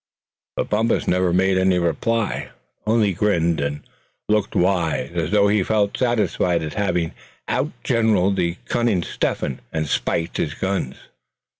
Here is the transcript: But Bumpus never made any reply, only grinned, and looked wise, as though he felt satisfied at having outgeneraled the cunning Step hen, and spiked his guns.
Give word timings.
But 0.55 0.67
Bumpus 0.71 1.07
never 1.07 1.31
made 1.31 1.59
any 1.59 1.77
reply, 1.77 2.49
only 2.87 3.13
grinned, 3.13 3.61
and 3.61 3.83
looked 4.27 4.55
wise, 4.55 5.11
as 5.13 5.29
though 5.29 5.47
he 5.47 5.61
felt 5.61 5.95
satisfied 5.95 6.63
at 6.63 6.73
having 6.73 7.11
outgeneraled 7.47 8.35
the 8.35 8.57
cunning 8.65 9.03
Step 9.03 9.41
hen, 9.41 9.59
and 9.71 9.85
spiked 9.87 10.37
his 10.37 10.55
guns. 10.55 10.95